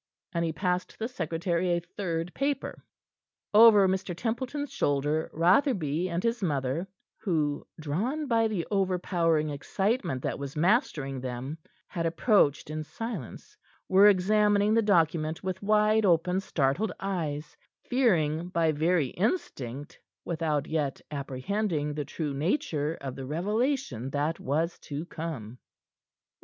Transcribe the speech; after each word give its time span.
And 0.33 0.43
he 0.43 0.51
passed 0.51 0.97
the 0.97 1.07
secretary 1.07 1.73
a 1.77 1.79
third 1.79 2.33
paper. 2.33 2.83
Over 3.53 3.87
Mr. 3.87 4.17
Templeton's 4.17 4.73
shoulder, 4.73 5.29
Rotherby 5.31 6.09
and 6.09 6.23
his 6.23 6.41
mother, 6.41 6.87
who 7.19 7.67
drawn 7.79 8.25
by 8.27 8.47
the 8.47 8.65
overpowering 8.71 9.51
excitement 9.51 10.23
that 10.23 10.39
was 10.39 10.55
mastering 10.55 11.21
them 11.21 11.59
had 11.87 12.07
approached 12.07 12.71
in 12.71 12.83
silence, 12.83 13.55
were 13.87 14.07
examining 14.07 14.73
the 14.73 14.81
document 14.81 15.43
with 15.43 15.61
wide 15.61 16.03
open, 16.03 16.39
startled 16.39 16.93
eyes, 16.99 17.55
fearing 17.83 18.49
by 18.49 18.71
very 18.71 19.09
instinct, 19.09 19.99
without 20.25 20.65
yet 20.65 20.99
apprehending 21.11 21.93
the 21.93 22.05
true 22.05 22.33
nature 22.33 22.95
of 23.01 23.15
the 23.15 23.27
revelation 23.27 24.09
that 24.09 24.39
was 24.39 24.79
to 24.79 25.05
come. 25.05 25.59